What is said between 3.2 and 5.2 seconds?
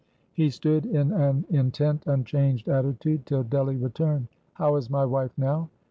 till Delly returned. "How is my